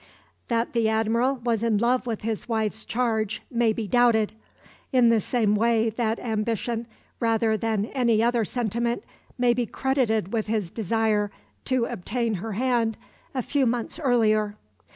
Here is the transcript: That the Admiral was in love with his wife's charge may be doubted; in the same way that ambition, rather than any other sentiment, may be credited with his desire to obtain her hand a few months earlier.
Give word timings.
That 0.47 0.73
the 0.73 0.89
Admiral 0.89 1.35
was 1.43 1.61
in 1.61 1.77
love 1.77 2.07
with 2.07 2.23
his 2.23 2.49
wife's 2.49 2.85
charge 2.85 3.43
may 3.51 3.71
be 3.71 3.87
doubted; 3.87 4.33
in 4.91 5.09
the 5.09 5.21
same 5.21 5.53
way 5.53 5.91
that 5.91 6.17
ambition, 6.17 6.87
rather 7.19 7.55
than 7.55 7.85
any 7.85 8.23
other 8.23 8.43
sentiment, 8.43 9.03
may 9.37 9.53
be 9.53 9.67
credited 9.67 10.33
with 10.33 10.47
his 10.47 10.71
desire 10.71 11.29
to 11.65 11.85
obtain 11.85 12.33
her 12.41 12.53
hand 12.53 12.97
a 13.35 13.43
few 13.43 13.67
months 13.67 13.99
earlier. 13.99 14.55